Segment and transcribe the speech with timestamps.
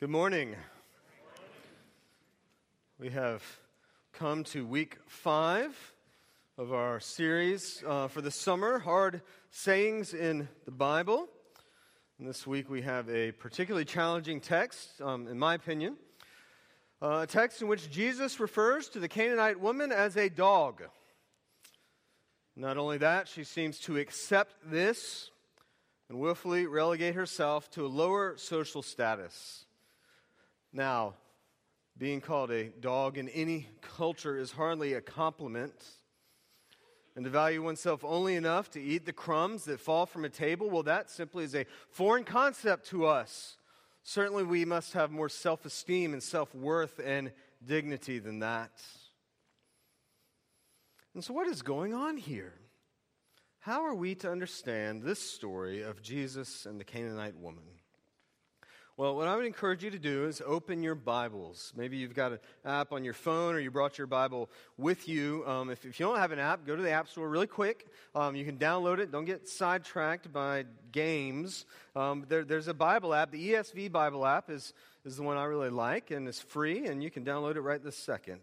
[0.00, 0.54] Good morning.
[3.00, 3.42] We have
[4.12, 5.76] come to week five
[6.56, 11.26] of our series uh, for the summer Hard Sayings in the Bible.
[12.20, 15.96] And this week we have a particularly challenging text, um, in my opinion.
[17.02, 20.84] Uh, a text in which Jesus refers to the Canaanite woman as a dog.
[22.54, 25.32] Not only that, she seems to accept this
[26.08, 29.64] and willfully relegate herself to a lower social status.
[30.72, 31.14] Now,
[31.96, 35.74] being called a dog in any culture is hardly a compliment.
[37.16, 40.70] And to value oneself only enough to eat the crumbs that fall from a table,
[40.70, 43.56] well, that simply is a foreign concept to us.
[44.04, 47.32] Certainly, we must have more self esteem and self worth and
[47.66, 48.70] dignity than that.
[51.14, 52.54] And so, what is going on here?
[53.58, 57.64] How are we to understand this story of Jesus and the Canaanite woman?
[58.98, 61.72] Well, what I would encourage you to do is open your Bibles.
[61.76, 65.44] Maybe you've got an app on your phone or you brought your Bible with you.
[65.46, 67.86] Um, if, if, you don't have an app, go to the App Store really quick.
[68.16, 69.12] Um, you can download it.
[69.12, 71.64] Don't get sidetracked by games.
[71.94, 73.30] Um, there, there's a Bible app.
[73.30, 77.00] The ESV Bible app is, is the one I really like, and it's free, and
[77.00, 78.40] you can download it right this second.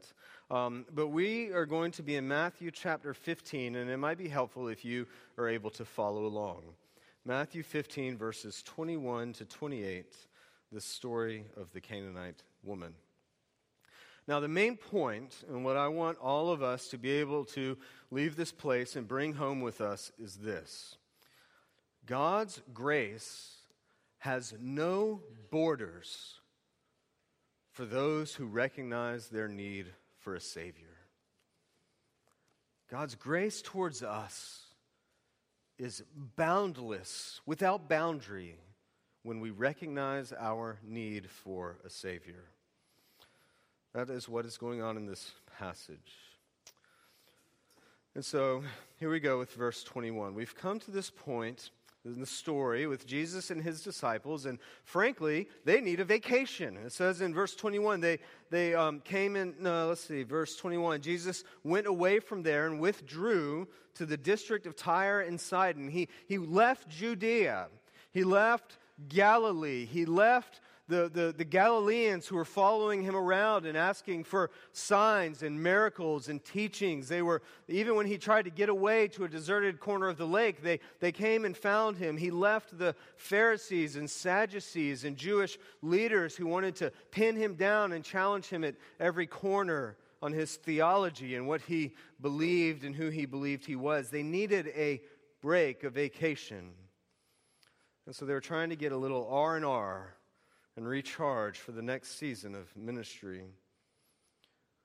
[0.49, 4.29] Um, but we are going to be in Matthew chapter 15, and it might be
[4.29, 5.05] helpful if you
[5.37, 6.61] are able to follow along.
[7.25, 10.15] Matthew 15, verses 21 to 28
[10.75, 12.93] the story of the Canaanite woman.
[14.27, 17.77] Now, the main point, and what I want all of us to be able to
[18.11, 20.97] leave this place and bring home with us, is this
[22.05, 23.55] God's grace
[24.17, 26.41] has no borders
[27.71, 29.85] for those who recognize their need
[30.19, 30.97] for a Savior.
[32.91, 34.61] God's grace towards us
[35.77, 36.03] is
[36.35, 38.57] boundless, without boundary
[39.25, 42.43] when we recognize our need for a Savior.
[43.91, 46.13] That is what is going on in this passage.
[48.13, 48.63] And so
[48.99, 50.35] here we go with verse 21.
[50.35, 51.71] We've come to this point
[52.05, 56.77] in the story with Jesus and his disciples, and frankly, they need a vacation.
[56.77, 58.19] It says in verse 21, they,
[58.51, 62.79] they um, came in, no, let's see, verse 21, Jesus went away from there and
[62.79, 65.89] withdrew to the district of Tyre and Sidon.
[65.89, 67.69] He, he left Judea.
[68.11, 69.85] He left Galilee.
[69.85, 75.41] He left the, the, the, Galileans who were following him around and asking for signs
[75.41, 77.07] and miracles and teachings.
[77.07, 80.27] They were, even when he tried to get away to a deserted corner of the
[80.27, 82.17] lake, they, they came and found him.
[82.17, 87.91] He left the Pharisees and Sadducees and Jewish leaders who wanted to pin him down
[87.91, 93.09] and challenge him at every corner on his theology and what he believed and who
[93.09, 94.09] he believed he was.
[94.09, 95.01] They needed a
[95.41, 96.73] break, a vacation.
[98.05, 100.15] And so they were trying to get a little R&R
[100.77, 103.45] and recharge for the next season of ministry.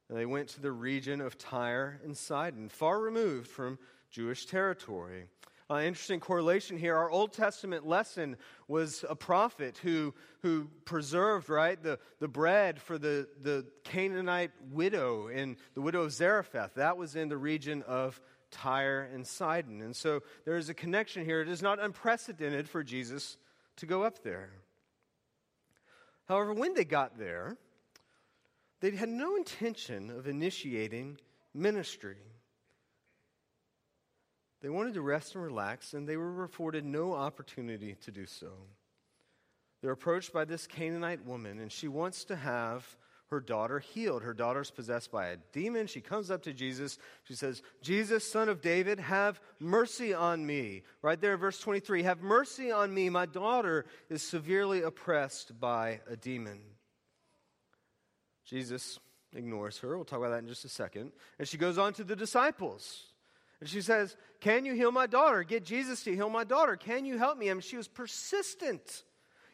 [0.08, 3.78] And they went to the region of Tyre and Sidon, far removed from
[4.10, 5.26] Jewish territory.
[5.70, 6.96] Uh, interesting correlation here.
[6.96, 8.36] Our Old Testament lesson
[8.66, 15.28] was a prophet who, who preserved, right, the, the bread for the, the Canaanite widow
[15.28, 16.74] and the widow of Zarephath.
[16.74, 18.20] That was in the region of
[18.50, 19.80] Tyre, and Sidon.
[19.82, 21.40] And so there is a connection here.
[21.40, 23.36] It is not unprecedented for Jesus
[23.76, 24.50] to go up there.
[26.26, 27.56] However, when they got there,
[28.80, 31.18] they had no intention of initiating
[31.54, 32.16] ministry.
[34.62, 38.52] They wanted to rest and relax, and they were afforded no opportunity to do so.
[39.80, 42.96] They're approached by this Canaanite woman, and she wants to have
[43.30, 44.22] her daughter healed.
[44.22, 45.86] Her daughter's possessed by a demon.
[45.86, 46.98] She comes up to Jesus.
[47.24, 50.82] She says, Jesus, son of David, have mercy on me.
[51.00, 53.08] Right there verse 23 Have mercy on me.
[53.08, 56.60] My daughter is severely oppressed by a demon.
[58.44, 58.98] Jesus
[59.32, 59.96] ignores her.
[59.96, 61.12] We'll talk about that in just a second.
[61.38, 63.04] And she goes on to the disciples.
[63.60, 65.44] And she says, Can you heal my daughter?
[65.44, 66.74] Get Jesus to heal my daughter.
[66.74, 67.48] Can you help me?
[67.48, 69.04] I mean, she was persistent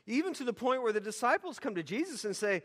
[0.07, 2.63] even to the point where the disciples come to Jesus and say,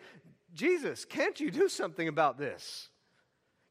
[0.53, 2.89] Jesus, can't you do something about this?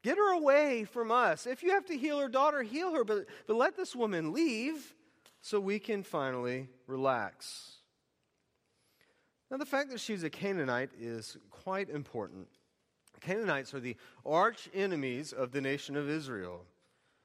[0.02, 1.46] Get her away from us.
[1.46, 4.94] If you have to heal her daughter, heal her, but, but let this woman leave
[5.42, 7.72] so we can finally relax.
[9.50, 12.48] Now, the fact that she's a Canaanite is quite important.
[13.20, 16.64] Canaanites are the arch enemies of the nation of Israel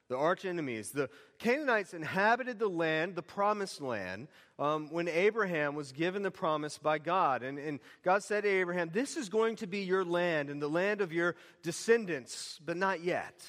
[0.08, 0.90] the arch enemies.
[0.90, 6.78] The Canaanites inhabited the land, the promised land, um, when Abraham was given the promise
[6.78, 7.42] by God.
[7.42, 10.68] And, and God said to Abraham, This is going to be your land and the
[10.68, 13.44] land of your descendants, but not yet.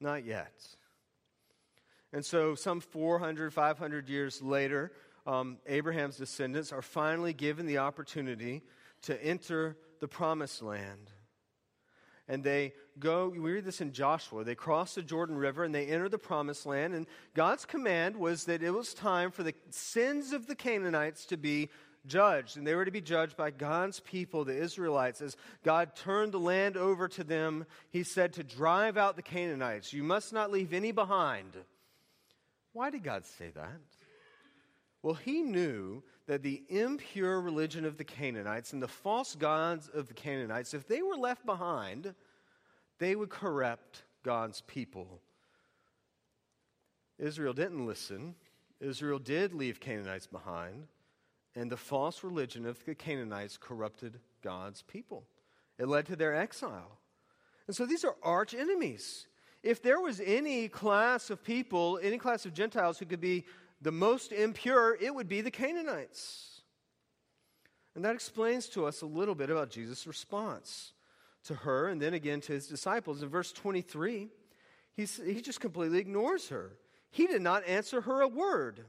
[0.00, 0.52] Not yet.
[2.12, 4.92] And so, some 400, 500 years later,
[5.26, 8.62] um, Abraham's descendants are finally given the opportunity
[9.02, 11.10] to enter the promised land.
[12.28, 15.86] And they go, we read this in Joshua, they cross the Jordan River and they
[15.86, 16.94] enter the promised land.
[16.94, 21.36] And God's command was that it was time for the sins of the Canaanites to
[21.36, 21.70] be
[22.06, 22.56] judged.
[22.56, 25.20] And they were to be judged by God's people, the Israelites.
[25.20, 29.92] As God turned the land over to them, He said to drive out the Canaanites.
[29.92, 31.56] You must not leave any behind.
[32.72, 33.80] Why did God say that?
[35.08, 40.06] Well, He knew that the impure religion of the Canaanites and the false gods of
[40.06, 42.14] the Canaanites, if they were left behind,
[42.98, 45.22] they would corrupt God's people.
[47.18, 48.34] Israel didn't listen.
[48.80, 50.88] Israel did leave Canaanites behind,
[51.54, 55.24] and the false religion of the Canaanites corrupted God's people.
[55.78, 56.98] It led to their exile.
[57.66, 59.26] And so these are arch enemies.
[59.62, 63.46] If there was any class of people, any class of Gentiles who could be
[63.80, 66.62] the most impure, it would be the Canaanites.
[67.94, 70.92] And that explains to us a little bit about Jesus' response
[71.44, 73.22] to her and then again to his disciples.
[73.22, 74.28] In verse 23,
[74.94, 76.76] he's, he just completely ignores her.
[77.10, 78.84] He did not answer her a word.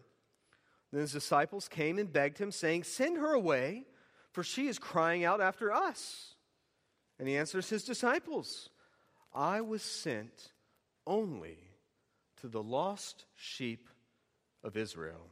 [0.91, 3.85] Then his disciples came and begged him, saying, Send her away,
[4.31, 6.35] for she is crying out after us.
[7.17, 8.69] And he answers his disciples,
[9.33, 10.51] I was sent
[11.05, 11.57] only
[12.41, 13.89] to the lost sheep
[14.63, 15.29] of Israel.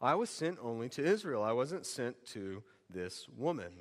[0.00, 1.42] I was sent only to Israel.
[1.42, 3.72] I wasn't sent to this woman.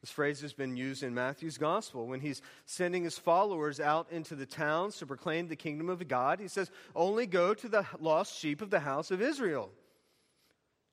[0.00, 4.34] This phrase has been used in Matthew's gospel when he's sending his followers out into
[4.34, 6.38] the towns to proclaim the kingdom of God.
[6.38, 9.70] He says, Only go to the lost sheep of the house of Israel.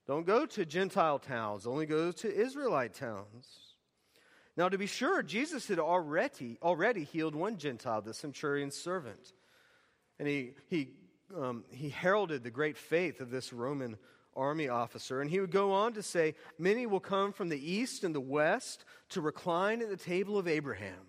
[0.06, 3.64] Don't go to Gentile towns, only go to Israelite towns.
[4.56, 9.32] Now, to be sure, Jesus had already, already healed one Gentile, the centurion's servant.
[10.18, 10.90] And he, he
[11.36, 13.96] um, he heralded the great faith of this Roman
[14.36, 15.20] army officer.
[15.20, 18.20] And he would go on to say, Many will come from the east and the
[18.20, 21.06] west to recline at the table of Abraham.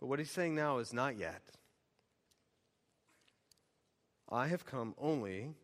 [0.00, 1.42] But what he's saying now is not yet.
[4.28, 5.54] I have come only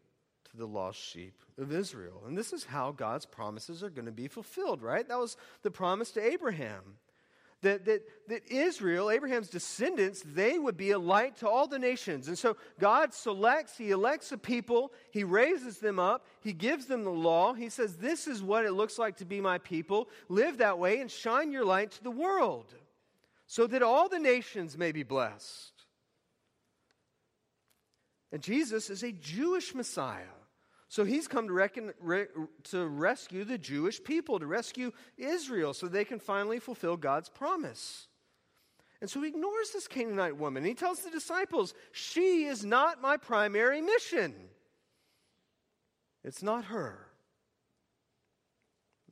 [0.51, 2.23] to the lost sheep of Israel.
[2.27, 5.09] And this is how God's promises are going to be fulfilled, right?
[5.09, 6.99] That was the promise to Abraham
[7.63, 12.29] that, that, that Israel, Abraham's descendants, they would be a light to all the nations.
[12.29, 17.05] And so God selects, He elects a people, He raises them up, He gives them
[17.05, 17.55] the law.
[17.55, 20.09] He says, This is what it looks like to be my people.
[20.29, 22.75] Live that way and shine your light to the world
[23.47, 25.73] so that all the nations may be blessed.
[28.31, 30.38] And Jesus is a Jewish Messiah.
[30.89, 32.27] So he's come to, reckon, re,
[32.65, 38.09] to rescue the Jewish people, to rescue Israel, so they can finally fulfill God's promise.
[39.01, 40.65] And so he ignores this Canaanite woman.
[40.65, 44.35] He tells the disciples, She is not my primary mission.
[46.25, 47.07] It's not her.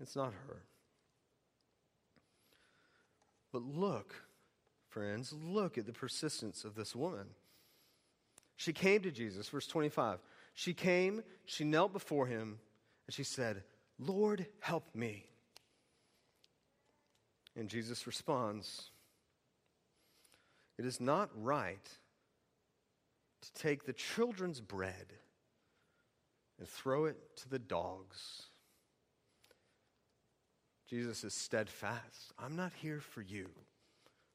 [0.01, 0.63] It's not her.
[3.53, 4.15] But look,
[4.89, 7.27] friends, look at the persistence of this woman.
[8.57, 10.19] She came to Jesus, verse 25.
[10.57, 12.59] She came, she knelt before him,
[13.07, 13.63] and she said,
[13.99, 15.27] Lord, help me.
[17.55, 18.91] And Jesus responds,
[20.79, 21.87] It is not right
[23.43, 25.13] to take the children's bread
[26.59, 28.45] and throw it to the dogs.
[30.89, 32.33] Jesus is steadfast.
[32.39, 33.51] I'm not here for you.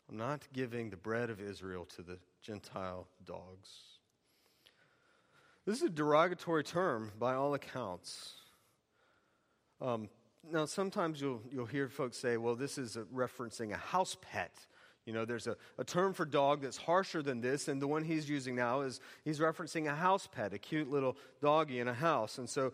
[0.08, 4.01] I'm not giving the bread of Israel to the Gentile dogs.
[5.72, 8.34] This is a derogatory term by all accounts.
[9.80, 10.10] Um,
[10.52, 14.52] now, sometimes you'll, you'll hear folks say, well, this is a referencing a house pet.
[15.06, 18.04] You know, there's a, a term for dog that's harsher than this, and the one
[18.04, 21.94] he's using now is he's referencing a house pet, a cute little doggy in a
[21.94, 22.38] house.
[22.38, 22.74] And so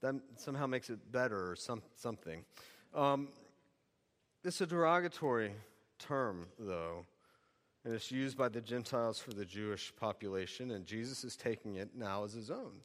[0.00, 2.46] that somehow makes it better or some, something.
[2.94, 3.28] Um,
[4.42, 5.52] it's a derogatory
[5.98, 7.04] term, though.
[7.84, 11.90] And it's used by the Gentiles for the Jewish population, and Jesus is taking it
[11.94, 12.82] now as his own.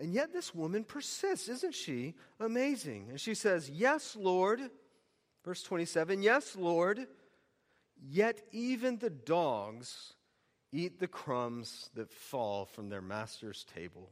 [0.00, 1.48] And yet this woman persists.
[1.48, 3.08] Isn't she amazing?
[3.10, 4.60] And she says, Yes, Lord.
[5.44, 7.06] Verse 27 Yes, Lord.
[8.02, 10.14] Yet even the dogs
[10.72, 14.10] eat the crumbs that fall from their master's table.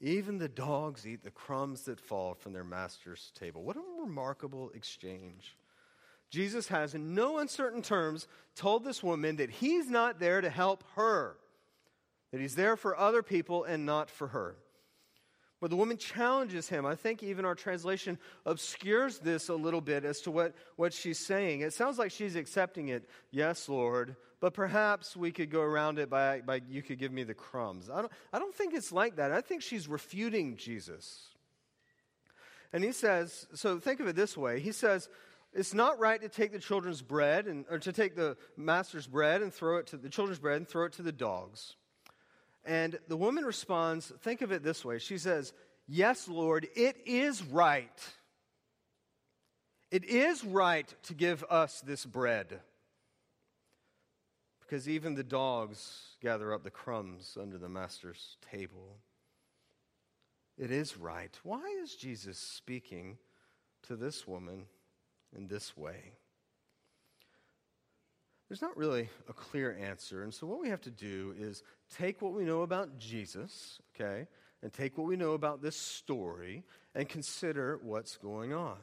[0.00, 3.62] Even the dogs eat the crumbs that fall from their master's table.
[3.62, 5.56] What a remarkable exchange.
[6.32, 10.82] Jesus has, in no uncertain terms, told this woman that he's not there to help
[10.96, 11.36] her,
[12.32, 14.56] that he's there for other people and not for her.
[15.60, 16.86] But the woman challenges him.
[16.86, 21.18] I think even our translation obscures this a little bit as to what, what she's
[21.18, 21.60] saying.
[21.60, 23.08] It sounds like she's accepting it.
[23.30, 24.16] Yes, Lord.
[24.40, 27.90] But perhaps we could go around it by, by you could give me the crumbs.
[27.90, 29.30] I don't, I don't think it's like that.
[29.30, 31.28] I think she's refuting Jesus.
[32.72, 34.58] And he says, so think of it this way.
[34.58, 35.10] He says,
[35.54, 39.42] it's not right to take the children's bread and, or to take the master's bread
[39.42, 41.76] and throw it to the children's bread and throw it to the dogs.
[42.64, 44.98] And the woman responds, think of it this way.
[44.98, 45.52] She says,
[45.88, 48.00] Yes, Lord, it is right.
[49.90, 52.60] It is right to give us this bread.
[54.60, 58.96] Because even the dogs gather up the crumbs under the master's table.
[60.56, 61.36] It is right.
[61.42, 63.18] Why is Jesus speaking
[63.82, 64.66] to this woman
[65.36, 66.12] in this way?
[68.48, 70.22] There's not really a clear answer.
[70.22, 71.62] And so, what we have to do is
[71.96, 74.26] take what we know about Jesus, okay,
[74.62, 76.62] and take what we know about this story
[76.94, 78.76] and consider what's going on.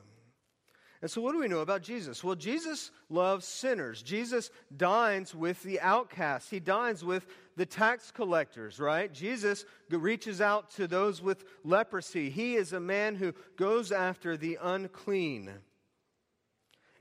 [1.02, 2.24] And so, what do we know about Jesus?
[2.24, 4.02] Well, Jesus loves sinners.
[4.02, 9.14] Jesus dines with the outcasts, he dines with the tax collectors, right?
[9.14, 12.30] Jesus reaches out to those with leprosy.
[12.30, 15.52] He is a man who goes after the unclean.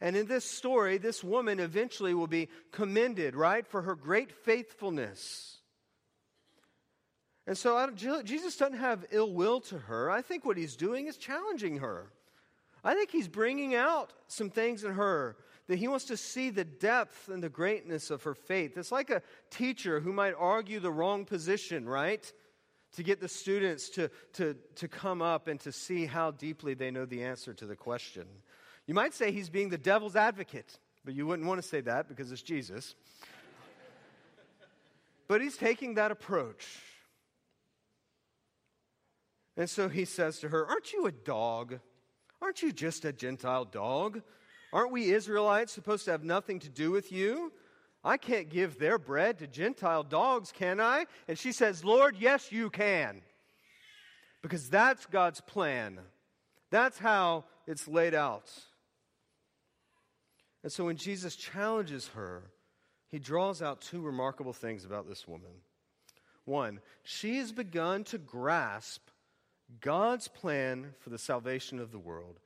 [0.00, 5.58] And in this story, this woman eventually will be commended, right, for her great faithfulness.
[7.46, 7.90] And so
[8.24, 10.10] Jesus doesn't have ill will to her.
[10.10, 12.12] I think what he's doing is challenging her.
[12.84, 15.36] I think he's bringing out some things in her
[15.66, 18.76] that he wants to see the depth and the greatness of her faith.
[18.76, 22.30] It's like a teacher who might argue the wrong position, right?
[22.96, 26.90] To get the students to, to, to come up and to see how deeply they
[26.90, 28.26] know the answer to the question.
[28.88, 32.08] You might say he's being the devil's advocate, but you wouldn't want to say that
[32.08, 32.94] because it's Jesus.
[35.28, 36.66] but he's taking that approach.
[39.58, 41.80] And so he says to her, Aren't you a dog?
[42.40, 44.22] Aren't you just a Gentile dog?
[44.72, 47.52] Aren't we Israelites supposed to have nothing to do with you?
[48.02, 51.04] I can't give their bread to Gentile dogs, can I?
[51.26, 53.20] And she says, Lord, yes, you can.
[54.40, 55.98] Because that's God's plan.
[56.70, 58.50] That's how it's laid out.
[60.62, 62.50] And so when Jesus challenges her,
[63.10, 65.50] he draws out two remarkable things about this woman.
[66.44, 69.08] One, she has begun to grasp
[69.80, 72.40] God's plan for the salvation of the world.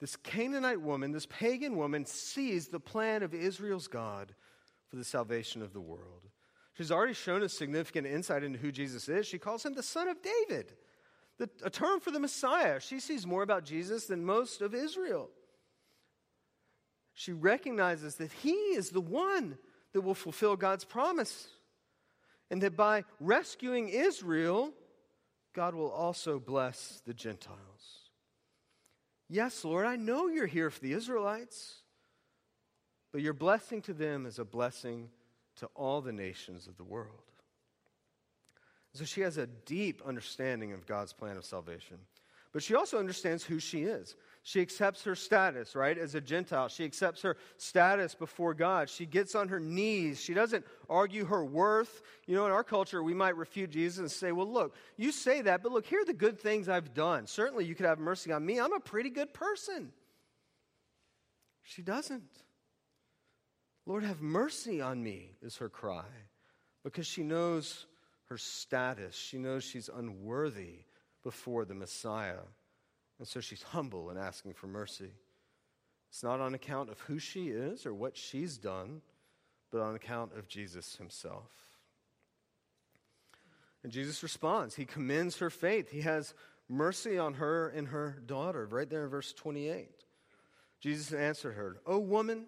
[0.00, 4.34] This Canaanite woman, this pagan woman, sees the plan of Israel's God
[4.88, 6.28] for the salvation of the world.
[6.74, 9.26] She's already shown a significant insight into who Jesus is.
[9.26, 10.72] She calls him the Son of David,
[11.38, 12.78] the, a term for the Messiah.
[12.80, 15.30] She sees more about Jesus than most of Israel
[17.18, 19.56] she recognizes that he is the one
[19.94, 21.48] that will fulfill God's promise.
[22.50, 24.72] And that by rescuing Israel,
[25.54, 28.10] God will also bless the Gentiles.
[29.30, 31.76] Yes, Lord, I know you're here for the Israelites,
[33.12, 35.08] but your blessing to them is a blessing
[35.56, 37.22] to all the nations of the world.
[38.92, 41.96] So she has a deep understanding of God's plan of salvation.
[42.52, 44.16] But she also understands who she is.
[44.46, 46.68] She accepts her status, right, as a Gentile.
[46.68, 48.88] She accepts her status before God.
[48.88, 50.20] She gets on her knees.
[50.20, 52.00] She doesn't argue her worth.
[52.28, 55.42] You know, in our culture, we might refute Jesus and say, well, look, you say
[55.42, 57.26] that, but look, here are the good things I've done.
[57.26, 58.60] Certainly, you could have mercy on me.
[58.60, 59.90] I'm a pretty good person.
[61.64, 62.30] She doesn't.
[63.84, 66.06] Lord, have mercy on me, is her cry,
[66.84, 67.86] because she knows
[68.26, 69.16] her status.
[69.16, 70.84] She knows she's unworthy
[71.24, 72.42] before the Messiah.
[73.18, 75.10] And so she's humble and asking for mercy.
[76.10, 79.00] It's not on account of who she is or what she's done,
[79.70, 81.50] but on account of Jesus himself.
[83.82, 84.74] And Jesus responds.
[84.74, 85.90] He commends her faith.
[85.90, 86.34] He has
[86.68, 89.88] mercy on her and her daughter, right there in verse 28.
[90.80, 92.46] Jesus answered her, O woman,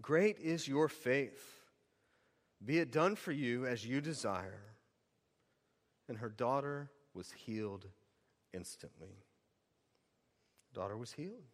[0.00, 1.60] great is your faith.
[2.64, 4.62] Be it done for you as you desire.
[6.08, 7.86] And her daughter was healed
[8.52, 9.16] instantly
[10.72, 11.44] daughter was healed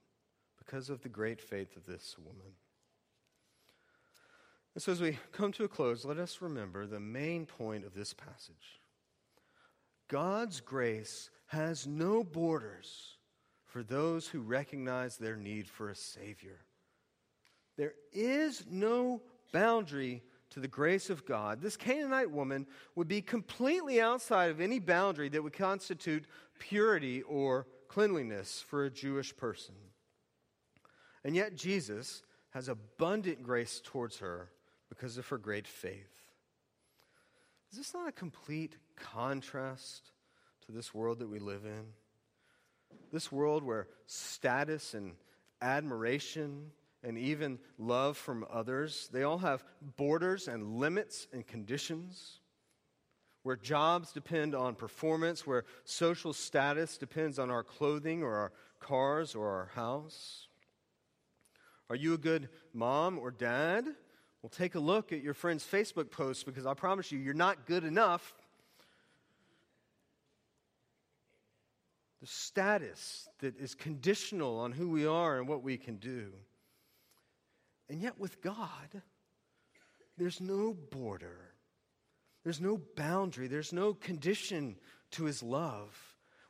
[0.58, 2.52] because of the great faith of this woman.
[4.75, 7.94] And so, as we come to a close, let us remember the main point of
[7.94, 8.80] this passage
[10.08, 13.16] God's grace has no borders
[13.64, 16.60] for those who recognize their need for a Savior.
[17.76, 19.22] There is no
[19.52, 21.60] boundary to the grace of God.
[21.60, 26.25] This Canaanite woman would be completely outside of any boundary that would constitute
[26.58, 29.75] purity or cleanliness for a Jewish person.
[31.25, 34.50] And yet, Jesus has abundant grace towards her
[34.88, 36.18] because of her great faith.
[37.71, 40.12] Is this not a complete contrast
[40.66, 41.87] to this world that we live in?
[43.12, 45.12] This world where status and
[45.61, 46.71] admiration
[47.02, 49.64] and even love from others, they all have
[49.97, 52.40] borders and limits and conditions.
[53.42, 59.35] Where jobs depend on performance, where social status depends on our clothing or our cars
[59.35, 60.49] or our house?
[61.90, 63.87] Are you a good mom or dad?
[64.42, 67.66] Well, take a look at your friend's Facebook post because I promise you, you're not
[67.66, 68.35] good enough.
[72.21, 76.33] The status that is conditional on who we are and what we can do.
[77.88, 79.02] And yet, with God,
[80.18, 81.47] there's no border,
[82.48, 84.74] there's no boundary, there's no condition
[85.10, 85.94] to his love.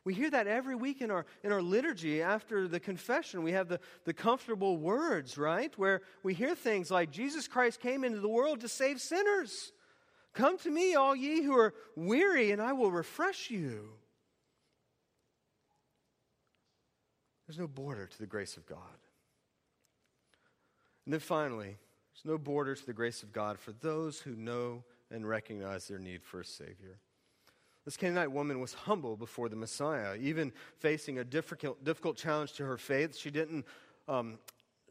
[0.05, 3.43] We hear that every week in our, in our liturgy after the confession.
[3.43, 5.77] We have the, the comfortable words, right?
[5.77, 9.73] Where we hear things like Jesus Christ came into the world to save sinners.
[10.33, 13.89] Come to me, all ye who are weary, and I will refresh you.
[17.45, 18.77] There's no border to the grace of God.
[21.03, 21.75] And then finally,
[22.13, 25.99] there's no border to the grace of God for those who know and recognize their
[25.99, 26.99] need for a Savior.
[27.85, 32.65] This Canaanite woman was humble before the Messiah, even facing a difficult, difficult challenge to
[32.65, 33.17] her faith.
[33.17, 33.65] She didn't,
[34.07, 34.37] um,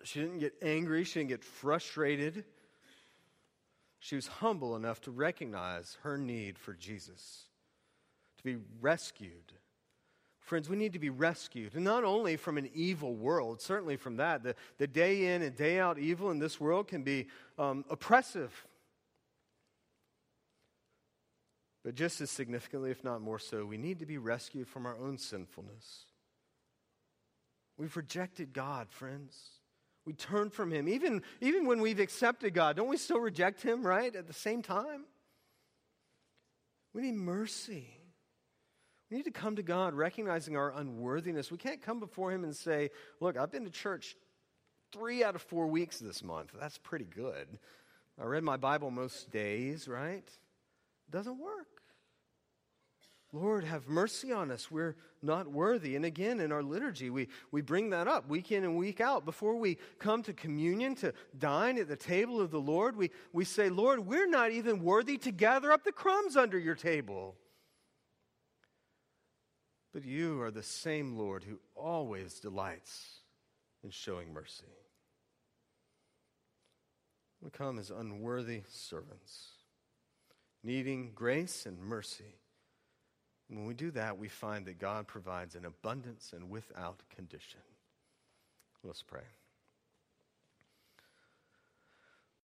[0.03, 2.45] she didn't get angry, she didn't get frustrated.
[4.01, 7.45] She was humble enough to recognize her need for Jesus,
[8.39, 9.53] to be rescued.
[10.41, 14.17] Friends, we need to be rescued, and not only from an evil world, certainly from
[14.17, 14.43] that.
[14.43, 17.27] The, the day in and day out evil in this world can be
[17.59, 18.67] um, oppressive
[21.89, 24.99] But just as significantly, if not more so, we need to be rescued from our
[24.99, 26.05] own sinfulness.
[27.79, 29.35] We've rejected God, friends.
[30.05, 30.87] We turn from Him.
[30.87, 34.15] Even, even when we've accepted God, don't we still reject Him, right?
[34.15, 35.07] At the same time?
[36.93, 37.89] We need mercy.
[39.11, 41.51] We need to come to God recognizing our unworthiness.
[41.51, 44.15] We can't come before Him and say, Look, I've been to church
[44.93, 46.51] three out of four weeks this month.
[46.61, 47.49] That's pretty good.
[48.21, 50.29] I read my Bible most days, right?
[51.11, 51.67] Doesn't work.
[53.33, 54.71] Lord, have mercy on us.
[54.71, 55.97] We're not worthy.
[55.97, 59.27] And again, in our liturgy, we, we bring that up week in and week out.
[59.27, 63.45] Before we come to communion, to dine at the table of the Lord, we, we
[63.45, 67.37] say, Lord, we're not even worthy to gather up the crumbs under your table.
[69.93, 73.21] But you are the same Lord who always delights
[73.85, 74.65] in showing mercy.
[77.43, 79.49] We come as unworthy servants,
[80.63, 82.39] needing grace and mercy
[83.49, 87.61] when we do that, we find that God provides an abundance and without condition.
[88.85, 89.23] Let's pray.